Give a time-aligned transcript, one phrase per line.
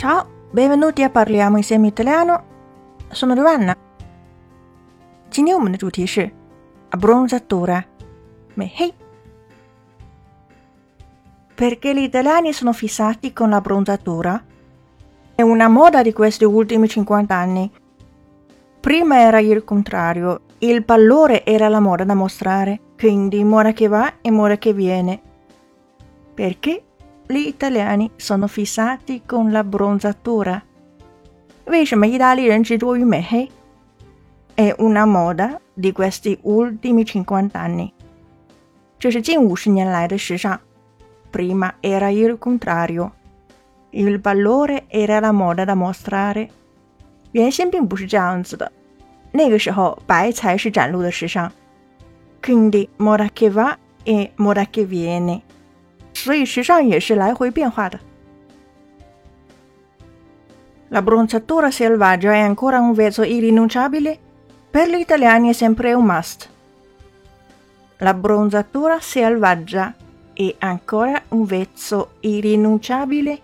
[0.00, 2.44] Ciao, benvenuti a Parliamo insieme italiano.
[3.08, 3.74] Sono Giovanna。
[5.30, 6.30] 今天我们的主题是
[6.90, 7.84] abbronzatura，
[8.54, 8.92] 美黑。
[11.54, 14.44] Perché gli italiani sono fissati con l'abbronzatura?
[15.34, 17.70] È una moda di questi ultimi 50 anni.
[18.80, 24.14] Prima era il contrario, il pallore era la moda da mostrare, quindi moda che va
[24.20, 25.20] e moda che viene.
[26.34, 26.82] Perché
[27.30, 30.62] gli italiani sono fissati con l'abbronzatura?
[31.64, 33.48] 为什么意大利人执着于美黑？
[34.54, 37.92] È una moda di questi ultimi 50 anni.
[38.98, 40.60] 这是近五十年来的时尚。
[41.30, 43.10] Prima era il contrario.
[43.90, 46.48] Il valore era la moda da mostrare.
[47.32, 48.72] 原先并不是这样子的，
[49.32, 51.50] 那个时候白才是展露的时尚。
[52.40, 55.42] Quindi moda che va e moda che viene.
[56.20, 57.98] 所以时尚也是来回变化的。
[60.90, 64.18] L'abbronzatura selvaggia è ancora un vezzo irrinunciabile?
[64.70, 66.48] Per gli italiani è sempre un must.
[67.98, 69.94] L'abbronzatura selvaggia
[70.34, 73.40] è ancora un vezzo irrinunciabile?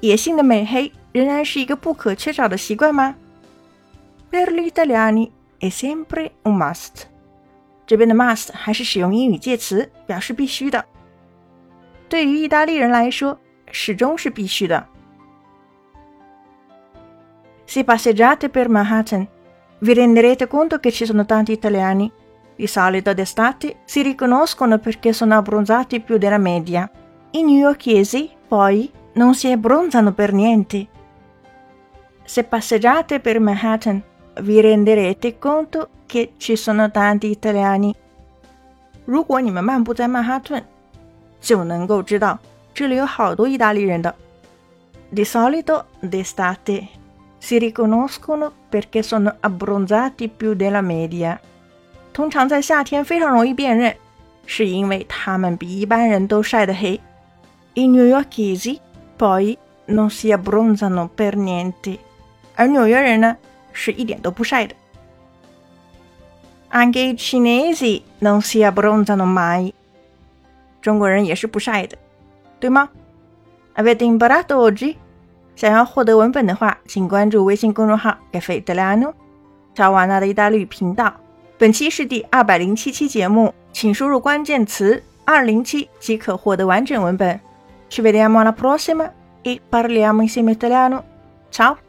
[0.00, 3.14] 野性的美黑仍然是一个不可缺少的习惯吗？
[4.30, 7.06] Per gli italiani è sempre un must。
[7.86, 10.84] 这边的 must 还是使用英语介词，表示必须的。
[12.08, 13.38] 对于意大利人来说，
[13.70, 14.86] 始终是必须的。
[17.66, 19.28] Se passeggiate per Manhattan,
[19.78, 22.10] vi renderete conto che ci sono tanti italiani.
[22.56, 26.90] Di solito d'estate si riconoscono perché sono abbronzati più della media.
[27.30, 30.88] I newyorkesi, poi, non si abbronzano per niente.
[32.24, 34.02] Se passeggiate per Manhattan,
[34.42, 37.94] vi renderete conto che ci sono tanti italiani.
[39.06, 40.62] 如果你们漫步在曼哈顿，
[41.40, 42.38] 就能够知道
[42.74, 44.14] 这里有好多意大利人的。
[45.12, 46.86] Di solito d'estate
[47.40, 51.38] si riconoscono perché sono abbronzati più della media。
[52.12, 53.94] 通常在夏天非常容易辨认，
[54.46, 57.00] 是因为他们比一般人都晒得黑。
[57.74, 58.78] I newyorkesi
[59.18, 59.56] poi
[59.86, 61.98] non si abbronzano per niente，
[62.56, 63.36] 而纽约人呢
[63.72, 64.74] 是一点都不晒的。
[66.70, 69.72] Anche i cinesi non si abbronzano mai。
[70.85, 71.97] 中国人也是不晒的，
[72.59, 72.89] 对吗
[73.75, 74.97] ？Avete imparato oggi？
[75.55, 79.13] 想要获得文本的话，请关注微信公众号 “Caffè Italiano”，
[79.73, 81.11] 乔瓦纳的意大利语频道。
[81.57, 87.39] 本期是第二百零七期节目，请输入关键词“二零七”即可获得完整文本。
[87.89, 89.09] Ci vediamo alla prossima
[89.41, 91.01] e parliamo insieme italiano.
[91.49, 91.84] Ciao!